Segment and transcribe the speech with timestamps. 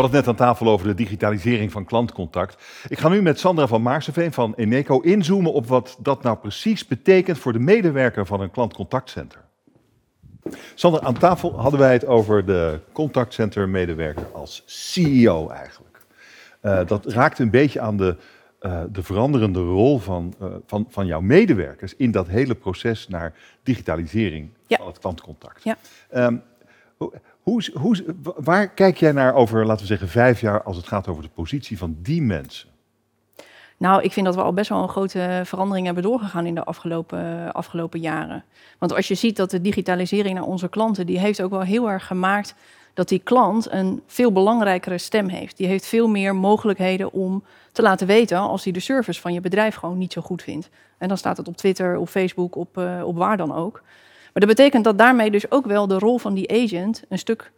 [0.00, 2.64] hadden het net aan tafel over de digitalisering van klantcontact.
[2.88, 6.86] Ik ga nu met Sandra van Maarseveen van Eneco inzoomen op wat dat nou precies
[6.86, 9.40] betekent voor de medewerker van een klantcontactcenter.
[10.74, 15.98] Sandra, aan tafel hadden wij het over de contactcenter-medewerker als CEO eigenlijk.
[16.62, 18.16] Uh, dat raakt een beetje aan de,
[18.60, 23.34] uh, de veranderende rol van, uh, van, van jouw medewerkers in dat hele proces naar
[23.62, 24.76] digitalisering Ja.
[24.76, 25.64] van het klantcontact.
[25.64, 25.76] Ja.
[26.14, 26.42] Um,
[27.48, 28.04] hoe, hoe,
[28.36, 31.28] waar kijk jij naar over, laten we zeggen, vijf jaar als het gaat over de
[31.28, 32.68] positie van die mensen?
[33.76, 36.64] Nou, ik vind dat we al best wel een grote verandering hebben doorgegaan in de
[36.64, 38.44] afgelopen, afgelopen jaren.
[38.78, 41.90] Want als je ziet dat de digitalisering naar onze klanten, die heeft ook wel heel
[41.90, 42.54] erg gemaakt
[42.94, 45.56] dat die klant een veel belangrijkere stem heeft.
[45.56, 49.40] Die heeft veel meer mogelijkheden om te laten weten als hij de service van je
[49.40, 50.68] bedrijf gewoon niet zo goed vindt.
[50.98, 53.82] En dan staat het op Twitter, op Facebook, op, uh, op waar dan ook.
[54.32, 57.52] Maar dat betekent dat daarmee dus ook wel de rol van die agent een stuk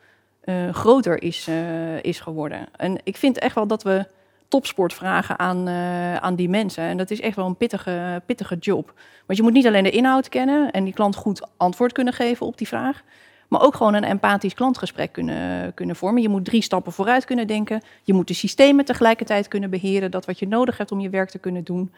[0.44, 2.68] uh, groter is, uh, is geworden.
[2.76, 4.06] En ik vind echt wel dat we
[4.48, 6.84] topsport vragen aan, uh, aan die mensen.
[6.84, 8.92] En dat is echt wel een pittige, pittige job.
[9.26, 12.46] Want je moet niet alleen de inhoud kennen en die klant goed antwoord kunnen geven
[12.46, 13.02] op die vraag.
[13.48, 16.22] Maar ook gewoon een empathisch klantgesprek kunnen, kunnen vormen.
[16.22, 17.82] Je moet drie stappen vooruit kunnen denken.
[18.02, 20.10] Je moet de systemen tegelijkertijd kunnen beheren.
[20.10, 21.92] Dat wat je nodig hebt om je werk te kunnen doen.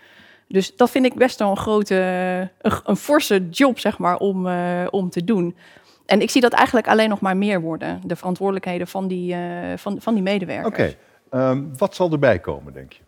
[0.48, 1.94] Dus dat vind ik best wel een grote,
[2.60, 5.56] een, een forse job, zeg maar, om, uh, om te doen.
[6.06, 8.00] En ik zie dat eigenlijk alleen nog maar meer worden.
[8.04, 9.40] De verantwoordelijkheden van die, uh,
[9.76, 10.74] van, van die medewerkers.
[10.74, 10.96] Oké,
[11.30, 11.50] okay.
[11.50, 13.00] um, wat zal erbij komen, denk je?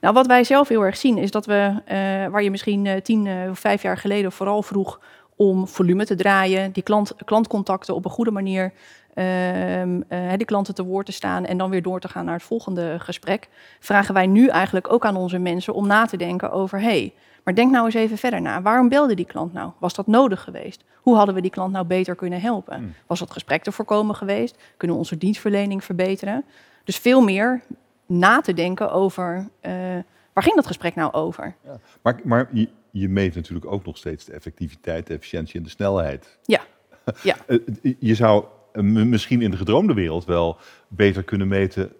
[0.00, 3.28] Nou, wat wij zelf heel erg zien is dat we, uh, waar je misschien tien
[3.50, 5.00] of vijf jaar geleden vooral vroeg
[5.36, 8.72] om volume te draaien, die klant, klantcontacten op een goede manier,
[9.18, 12.42] uh, die klanten te woord te staan en dan weer door te gaan naar het
[12.42, 13.48] volgende gesprek,
[13.80, 17.12] vragen wij nu eigenlijk ook aan onze mensen om na te denken over, hey,
[17.44, 18.62] maar denk nou eens even verder na.
[18.62, 19.70] Waarom belde die klant nou?
[19.78, 20.84] Was dat nodig geweest?
[20.94, 22.76] Hoe hadden we die klant nou beter kunnen helpen?
[22.76, 22.94] Hmm.
[23.06, 24.56] Was dat gesprek te voorkomen geweest?
[24.76, 26.44] Kunnen we onze dienstverlening verbeteren?
[26.84, 27.62] Dus veel meer
[28.06, 29.72] na te denken over uh,
[30.32, 31.54] waar ging dat gesprek nou over?
[31.64, 35.62] Ja, maar maar je, je, meet natuurlijk ook nog steeds de effectiviteit, de efficiëntie en
[35.62, 36.38] de snelheid.
[36.42, 36.60] Ja.
[37.22, 37.36] ja.
[37.98, 38.44] je zou
[38.84, 40.56] misschien in de gedroomde wereld wel
[40.88, 41.92] beter kunnen meten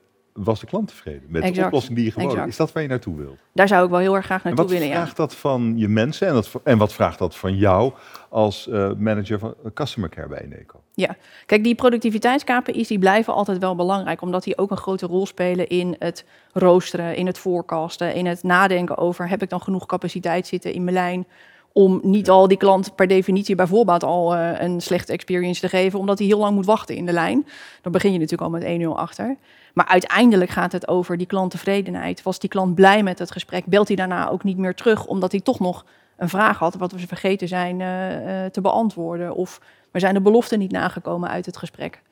[0.44, 1.58] was de klant tevreden met exact.
[1.58, 2.48] de oplossing die je exact.
[2.48, 3.38] Is dat waar je naartoe wilt?
[3.52, 5.88] Daar zou ik wel heel erg graag naartoe en wat willen, vraagt dat van je
[5.88, 7.92] mensen en, dat, en wat vraagt dat van jou
[8.28, 10.80] als uh, manager van customer care bij Eneco?
[10.94, 11.16] Ja,
[11.46, 15.68] kijk, die productiviteits-KPI's die blijven altijd wel belangrijk, omdat die ook een grote rol spelen
[15.68, 20.46] in het roosteren, in het forecasten, in het nadenken over heb ik dan genoeg capaciteit
[20.46, 21.26] zitten in mijn lijn
[21.72, 25.98] om niet al die klant per definitie bijvoorbeeld al uh, een slechte experience te geven,
[25.98, 27.46] omdat hij heel lang moet wachten in de lijn.
[27.82, 29.36] Dan begin je natuurlijk al met 1-0 achter.
[29.74, 32.22] Maar uiteindelijk gaat het over die klanttevredenheid.
[32.22, 33.64] Was die klant blij met het gesprek?
[33.66, 35.84] Belt hij daarna ook niet meer terug, omdat hij toch nog
[36.16, 39.34] een vraag had wat we vergeten zijn uh, uh, te beantwoorden?
[39.34, 42.02] Of er zijn de beloften niet nagekomen uit het gesprek?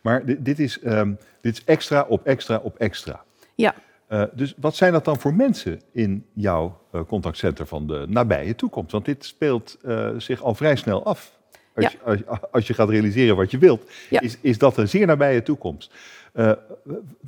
[0.00, 3.20] Maar dit, dit, is, um, dit is extra op extra op extra.
[3.54, 3.74] Ja.
[4.12, 8.54] Uh, dus wat zijn dat dan voor mensen in jouw uh, contactcenter van de nabije
[8.54, 8.92] toekomst?
[8.92, 11.38] Want dit speelt uh, zich al vrij snel af.
[11.74, 11.90] Als, Ja.
[11.92, 14.20] je, als, je- als je gaat realiseren wat je wilt, Ja.
[14.20, 15.94] is, is dat een zeer nabije toekomst.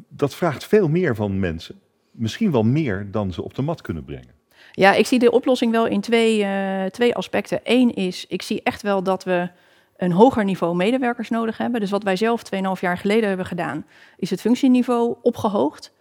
[0.09, 1.81] Dat vraagt veel meer van mensen.
[2.11, 4.33] Misschien wel meer dan ze op de mat kunnen brengen.
[4.73, 7.61] Ja, ik zie de oplossing wel in twee, eh, twee aspecten.
[7.63, 9.49] Eén is, ik zie echt wel dat we
[9.97, 11.81] een hoger niveau medewerkers nodig hebben.
[11.81, 15.93] Dus wat wij zelf 2,5 jaar geleden hebben gedaan, is het functieniveau opgehoogd.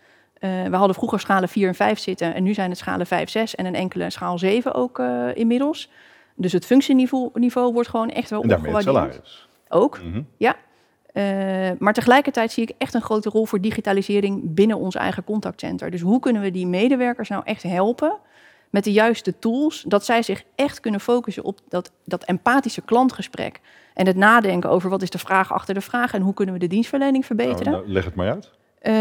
[0.43, 3.29] Eh, we hadden vroeger schalen 4 en 5 zitten en nu zijn het schalen 5,
[3.29, 5.89] 6 en een enkele schaal 7 ook eh, inmiddels.
[6.35, 9.47] Dus het functieniveau niveau wordt gewoon echt wel En daarmee het salaris.
[9.69, 10.21] Ook, Mhm.
[10.37, 10.55] ja.
[11.13, 11.23] Eh,
[11.79, 15.91] maar tegelijkertijd zie ik echt een grote rol voor digitalisering binnen ons eigen contactcenter.
[15.91, 18.13] Dus hoe kunnen we die medewerkers nou echt helpen
[18.69, 23.59] met de juiste tools, dat zij zich echt kunnen focussen op dat, dat empathische klantgesprek
[23.93, 26.59] en het nadenken over wat is de vraag achter de vraag en hoe kunnen we
[26.59, 27.71] de dienstverlening verbeteren.
[27.71, 28.51] Nou, nou, leg het maar uit.
[28.83, 28.93] Eh,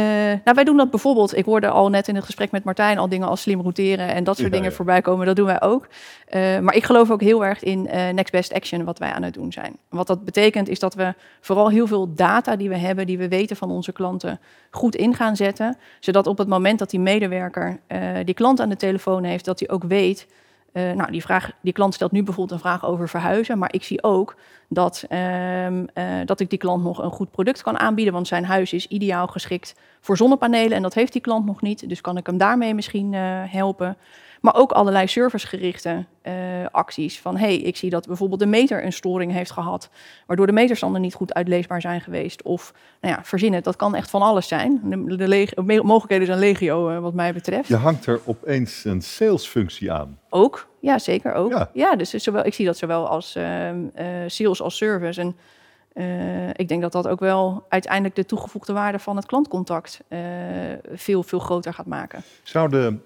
[0.44, 1.36] nou, wij doen dat bijvoorbeeld.
[1.36, 4.24] Ik hoorde al net in het gesprek met Martijn al dingen als slim routeren en
[4.24, 4.76] dat soort Ja, dingen ja.
[4.76, 5.26] voorbij komen.
[5.26, 5.86] Dat doen wij ook.
[6.26, 9.22] Eh, maar ik geloof ook heel erg in eh, next best action, wat wij aan
[9.22, 9.76] het doen zijn.
[9.88, 13.28] Wat dat betekent is dat we vooral heel veel data die we hebben, die we
[13.28, 14.40] weten van onze klanten,
[14.70, 15.76] goed in gaan zetten.
[16.00, 17.78] Zodat op het moment dat die medewerker
[18.24, 20.26] die klant aan de telefoon heeft, dat hij ook weet.
[20.72, 23.84] Eh, nou, die, vraag, die klant stelt nu bijvoorbeeld een vraag over verhuizen, maar ik
[23.84, 24.36] zie ook
[24.68, 28.44] dat, ehm, eh, dat ik die klant nog een goed product kan aanbieden, want zijn
[28.44, 32.16] huis is ideaal geschikt voor zonnepanelen en dat heeft die klant nog niet, dus kan
[32.16, 33.96] ik hem daarmee misschien eh, helpen.
[34.42, 36.32] Maar ook allerlei servicegerichte eh,
[36.70, 37.20] acties.
[37.20, 39.90] Van hey, ik zie dat bijvoorbeeld de meter een storing heeft gehad,
[40.26, 42.42] waardoor de meterstanden niet goed uitleesbaar zijn geweest.
[42.42, 44.80] Of nou ja, verzin het, dat kan echt van alles zijn.
[44.84, 47.68] De, mogelijkheden zijn legio, eh, wat mij betreft.
[47.68, 50.18] Je hangt er opeens een salesfunctie aan.
[50.28, 51.50] Ook, ja, zeker ook.
[51.50, 51.70] Ja.
[51.72, 55.20] Ja, dus zowel, ik zie dat zowel als ehm, eh, sales als service.
[55.20, 55.36] En
[55.94, 60.18] Uh, ik denk dat dat ook wel uiteindelijk de toegevoegde waarde van het klantcontact uh,
[60.92, 62.22] veel, veel groter gaat maken.
[62.42, 62.98] Zou de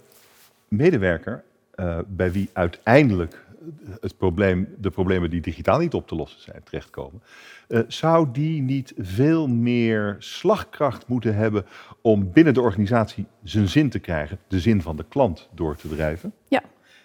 [0.69, 1.45] medewerker,
[1.77, 3.45] uh, bij wie uiteindelijk
[4.01, 7.23] het probleem, de problemen die digitaal niet op te lossen zijn, terechtkomen,
[7.89, 11.67] zou die niet veel meer slagkracht moeten hebben
[12.01, 15.89] om binnen de organisatie zijn zin te krijgen, de zin van de klant door te
[15.89, 16.33] drijven?
[16.49, 16.63] Ja,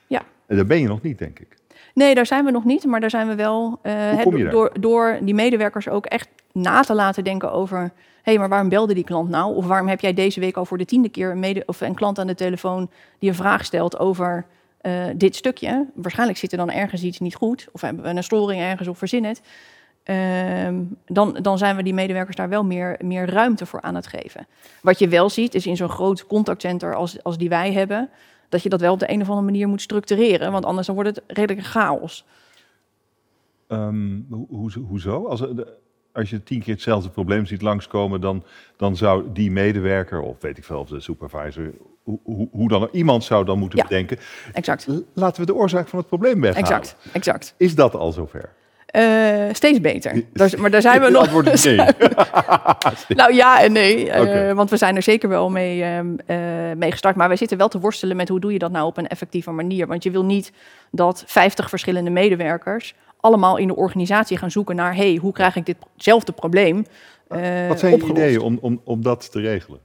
[0.07, 0.21] ja.
[0.47, 1.57] En daar ben je nog niet, denk ik.
[1.93, 3.79] Nee, daar zijn we nog niet, maar daar zijn we wel.
[3.83, 7.79] Uh, door, door die medewerkers ook echt na te laten denken over.
[7.79, 7.91] Hé,
[8.31, 9.55] hey, maar waarom belde die klant nou?
[9.55, 11.95] Of waarom heb jij deze week al voor de tiende keer een, mede, of een
[11.95, 12.89] klant aan de telefoon
[13.19, 14.45] die een vraag stelt over
[14.81, 15.85] uh, dit stukje?
[15.95, 18.97] Waarschijnlijk zit er dan ergens iets niet goed, of hebben we een storing ergens of
[18.97, 19.41] verzin het.
[20.05, 24.07] Uh, dan, dan zijn we die medewerkers daar wel meer, meer ruimte voor aan het
[24.07, 24.47] geven.
[24.81, 28.09] Wat je wel ziet, is in zo'n groot contactcenter als, als die wij hebben,
[28.51, 30.95] dat je dat wel op de een of andere manier moet structureren, want anders dan
[30.95, 32.25] wordt het redelijk chaos.
[33.67, 35.27] Um, ho hoezo?
[35.27, 35.43] Als,
[36.11, 38.43] als je tien keer hetzelfde probleem ziet langskomen, dan,
[38.77, 41.71] dan zou die medewerker, of weet ik veel, of de supervisor,
[42.03, 44.17] hoe, hoe dan iemand zou dan moeten ja, bedenken.
[44.53, 44.87] Exact.
[45.13, 46.69] Laten we de oorzaak van het probleem weghalen.
[46.69, 47.53] Exact, exact.
[47.57, 48.53] Is dat al zover?
[48.91, 50.23] Uh, steeds beter.
[50.33, 51.21] Daar, maar daar zijn we nog.
[51.21, 51.75] Antwoord nee.
[53.07, 54.05] nou ja en nee.
[54.05, 54.53] Uh, okay.
[54.55, 55.99] Want we zijn er zeker wel mee, uh,
[56.75, 57.15] mee gestart.
[57.15, 59.51] Maar wij zitten wel te worstelen met hoe doe je dat nou op een effectieve
[59.51, 59.87] manier.
[59.87, 60.51] Want je wil niet
[60.91, 65.65] dat 50 verschillende medewerkers allemaal in de organisatie gaan zoeken naar: hey, hoe krijg ik
[65.65, 66.85] ditzelfde probleem?
[67.67, 69.79] Wat zijn je ideeën om, om, om dat te regelen?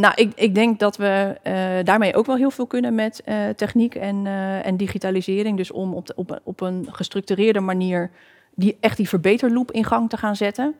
[0.00, 3.48] Nou, ik, ik, denk dat we uh, daarmee ook wel heel veel kunnen met uh,
[3.48, 5.56] techniek en, uh, en, digitalisering.
[5.56, 8.10] Dus om op, op, op, een gestructureerde manier
[8.54, 10.74] die, echt die verbeterloop in gang te gaan zetten.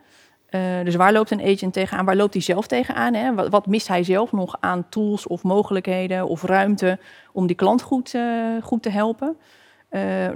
[0.84, 2.04] dus waar loopt een agent tegenaan?
[2.04, 3.14] Waar loopt hij zelf tegenaan?
[3.14, 3.34] Hè?
[3.34, 6.98] Wat, wat, mist hij zelf nog aan tools of mogelijkheden of ruimte
[7.32, 8.14] om die klant goed,
[8.62, 9.36] goed te helpen?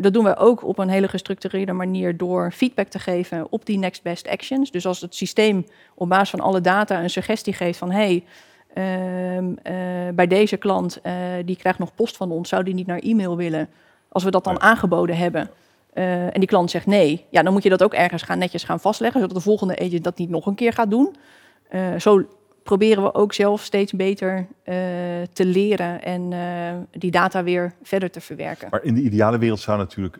[0.00, 3.78] dat doen we ook op een hele gestructureerde manier door feedback te geven op die
[3.78, 4.70] next best actions.
[4.70, 8.24] Dus als het systeem op basis van alle data een suggestie geeft van hey,
[8.74, 9.52] Uh, uh,
[10.14, 11.12] bij deze klant, uh,
[11.44, 13.68] die krijgt nog post van ons, zou die niet naar e-mail willen?
[14.08, 15.50] Als we dat dan aangeboden hebben
[15.94, 18.64] eh, en die klant zegt nee, ja, dan moet je dat ook ergens gaan, netjes
[18.64, 21.16] gaan vastleggen, zodat de volgende agent dat niet nog een keer gaat doen.
[21.68, 22.24] Eh, zo
[22.62, 24.46] proberen we ook zelf steeds beter
[25.32, 26.32] te leren en
[26.90, 28.68] die data weer verder te verwerken.
[28.70, 30.18] Maar in de ideale wereld zou natuurlijk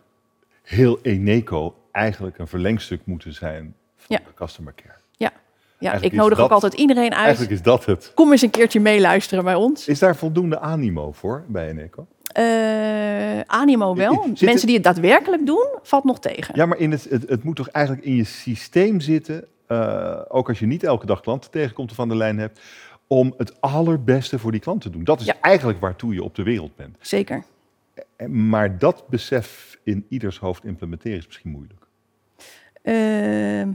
[0.61, 4.17] heel Eneco eigenlijk een verlengstuk moeten zijn van ja.
[4.25, 5.04] de customer care.
[5.79, 5.93] Ja.
[5.93, 7.23] Ik nodig dat, ook altijd iedereen uit.
[7.25, 8.11] Eigenlijk is dat het.
[8.13, 9.87] Kom eens een keertje meeluisteren bij ons.
[9.87, 12.07] Is daar voldoende animo voor bij Eneco?
[12.37, 14.13] Uh, animo wel.
[14.13, 14.65] Zit Mensen het...
[14.65, 16.55] die het daadwerkelijk doen, valt nog tegen.
[16.55, 20.47] Ja, maar in het, het, het moet toch eigenlijk in je systeem zitten, uh, ook
[20.47, 22.59] als je niet elke dag klanten tegenkomt of aan de lijn hebt,
[23.07, 25.03] om het allerbeste voor die klant te doen.
[25.03, 25.35] Dat is ja.
[25.41, 26.97] eigenlijk waartoe je op de wereld bent.
[26.99, 27.43] Zeker.
[28.27, 31.84] Maar dat besef in ieders hoofd implementeren is misschien moeilijk.
[32.85, 32.93] Uh,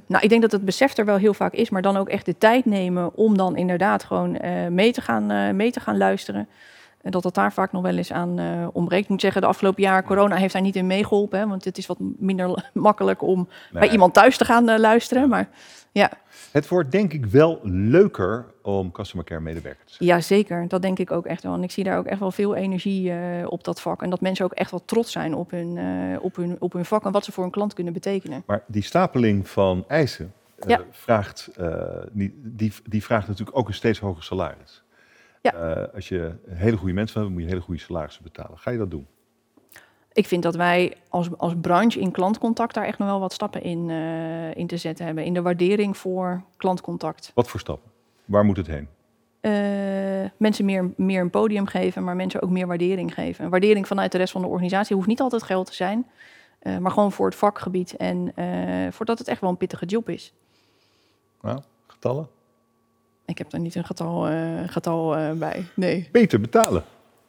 [0.06, 2.26] nou, ik denk dat het besef er wel heel vaak is, maar dan ook echt
[2.26, 5.96] de tijd nemen om dan inderdaad gewoon uh, mee, te gaan, uh, mee te gaan
[5.96, 6.48] luisteren.
[7.02, 8.38] En dat het daar vaak nog wel eens aan
[8.72, 9.02] ontbreekt.
[9.04, 11.38] Ik moet zeggen, de afgelopen jaar, corona heeft daar niet in meegeholpen.
[11.38, 13.82] Hè, want het is wat minder makkelijk om nee.
[13.82, 15.28] bij iemand thuis te gaan luisteren.
[15.28, 15.48] Maar
[15.92, 16.10] ja.
[16.52, 20.08] Het wordt denk ik wel leuker om customer care medewerker te zijn.
[20.08, 20.68] Ja, zeker.
[20.68, 21.54] Dat denk ik ook echt wel.
[21.54, 24.02] En ik zie daar ook echt wel veel energie uh, op dat vak.
[24.02, 26.84] En dat mensen ook echt wel trots zijn op hun, uh, op, hun, op hun
[26.84, 28.42] vak en wat ze voor een klant kunnen betekenen.
[28.46, 30.80] Maar die stapeling van eisen uh, ja.
[30.90, 31.50] vraagt,
[32.12, 34.82] die, die, die, vraagt natuurlijk ook een steeds hoger salaris.
[35.42, 35.50] Ja.
[35.94, 38.58] als je hele goede mensen hebt, moet je hele goede salarissen betalen.
[38.58, 39.06] Ga je dat doen?
[40.12, 43.62] Ik vind dat wij als, als branche in klantcontact daar echt nog wel wat stappen
[43.62, 45.24] in, uh, in te zetten hebben.
[45.24, 47.30] In de waardering voor klantcontact.
[47.34, 47.90] Wat voor stappen?
[48.24, 48.88] Waar moet het heen?
[49.40, 53.44] Uh, mensen meer, meer een podium geven, maar mensen ook meer waardering geven.
[53.44, 56.06] Een waardering vanuit de rest van de organisatie hoeft niet altijd geld te zijn.
[56.62, 58.32] Uh, maar gewoon voor het vakgebied en
[58.92, 60.34] voordat het echt wel een pittige job is.
[61.40, 62.28] Nou, getallen?
[63.30, 64.28] Ik heb daar niet een getal,
[64.66, 66.08] getal bij, nee.
[66.12, 66.84] Beter betalen.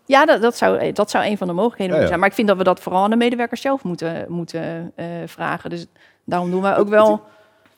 [0.05, 2.07] Ja, dat, dat, zou, dat zou een van de mogelijkheden ja, ja.
[2.07, 2.19] zijn.
[2.19, 5.69] Maar ik vind dat we dat vooral aan de medewerkers zelf moeten, moeten uh, vragen.
[5.69, 5.85] Dus
[6.23, 7.23] daarom doen wij ook wel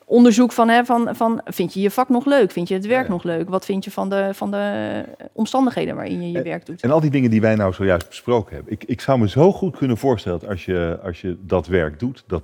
[0.06, 1.42] onderzoek van, hè, van, van...
[1.46, 2.51] vind je je vak nog leuk?
[2.51, 3.50] Vind je het werk ja, nog leuk?
[3.50, 6.82] Wat vind je van de, van de omstandigheden waarin je je en, werk doet?
[6.82, 8.74] En al die dingen die wij nou zojuist besproken hebben.
[8.74, 12.00] Ik, ik zou me zo goed kunnen voorstellen dat als je, als je dat werk
[12.00, 12.24] doet...
[12.27, 12.44] dat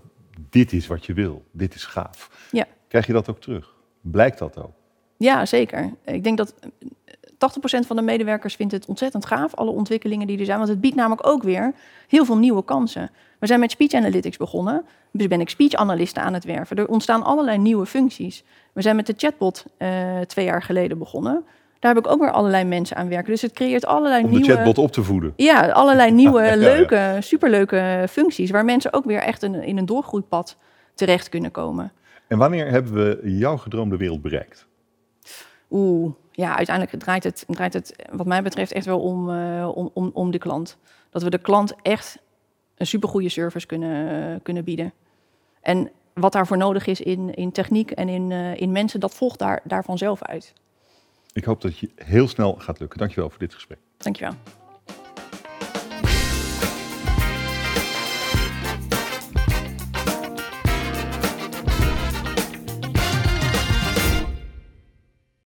[0.49, 1.43] dit is wat je wil.
[1.51, 2.47] Dit is gaaf.
[2.51, 2.65] Ja.
[2.87, 3.73] Krijg je dat ook terug?
[4.01, 4.71] Blijkt dat ook?
[5.19, 5.93] Ja, zeker.
[6.05, 10.45] Ik denk dat 80% van de medewerkers vindt het ontzettend gaaf, alle ontwikkelingen die er
[10.45, 10.57] zijn.
[10.57, 11.73] Want het biedt namelijk ook weer
[12.07, 13.09] heel veel nieuwe kansen.
[13.39, 14.85] We zijn met speech analytics begonnen.
[15.11, 16.77] Dus ben ik speech analisten aan het werven.
[16.77, 18.43] Er ontstaan allerlei nieuwe functies.
[18.73, 21.43] We zijn met de chatbot uh, twee jaar geleden begonnen.
[21.79, 23.31] Daar heb ik ook weer allerlei mensen aan werken.
[23.31, 24.53] Dus het creëert allerlei Om de nieuwe...
[24.53, 25.33] chatbot op te voeden.
[25.35, 26.55] Ja, allerlei nieuwe, ja.
[26.55, 28.51] leuke, superleuke functies...
[28.51, 30.57] waar mensen ook weer echt in, in een doorgroeipad
[30.93, 31.91] terecht kunnen komen.
[32.27, 34.67] En wanneer hebben we jouw gedroomde wereld bereikt?
[35.69, 39.89] Oeh, ja, uiteindelijk draait het, draait het wat mij betreft echt wel om, eh, om,
[39.93, 40.77] om, om de klant.
[41.09, 42.19] Dat we de klant echt
[42.75, 44.93] een supergoeie service kunnen, kunnen bieden.
[45.61, 49.39] En wat daarvoor nodig is in, in techniek en in, eh, in mensen, dat volgt
[49.39, 50.53] daar, daar vanzelf uit.
[51.33, 52.99] Ik hoop dat je heel snel gaat lukken.
[52.99, 53.79] Dankjewel voor dit gesprek.
[53.97, 54.33] Dankjewel.